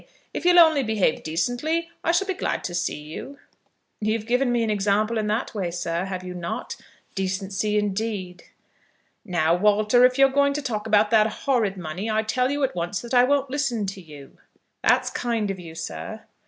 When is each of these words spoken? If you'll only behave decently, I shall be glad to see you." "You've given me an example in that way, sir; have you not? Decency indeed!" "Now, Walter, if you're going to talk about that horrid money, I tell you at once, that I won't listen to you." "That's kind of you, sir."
If 0.33 0.45
you'll 0.45 0.57
only 0.57 0.81
behave 0.81 1.21
decently, 1.21 1.91
I 2.03 2.11
shall 2.11 2.25
be 2.25 2.33
glad 2.33 2.63
to 2.63 2.73
see 2.73 2.99
you." 3.01 3.37
"You've 3.99 4.25
given 4.25 4.51
me 4.51 4.63
an 4.63 4.71
example 4.71 5.19
in 5.19 5.27
that 5.27 5.53
way, 5.53 5.69
sir; 5.69 6.05
have 6.05 6.23
you 6.23 6.33
not? 6.33 6.75
Decency 7.13 7.77
indeed!" 7.77 8.45
"Now, 9.23 9.53
Walter, 9.53 10.03
if 10.03 10.17
you're 10.17 10.29
going 10.29 10.53
to 10.53 10.61
talk 10.63 10.87
about 10.87 11.11
that 11.11 11.27
horrid 11.45 11.77
money, 11.77 12.09
I 12.09 12.23
tell 12.23 12.49
you 12.49 12.63
at 12.63 12.73
once, 12.73 12.99
that 13.01 13.13
I 13.13 13.25
won't 13.25 13.51
listen 13.51 13.85
to 13.85 14.01
you." 14.01 14.39
"That's 14.81 15.11
kind 15.11 15.51
of 15.51 15.59
you, 15.59 15.75
sir." 15.75 16.23